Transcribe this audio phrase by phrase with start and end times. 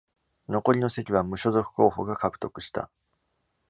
[0.49, 2.89] 残りの席は無所属候補が獲得した。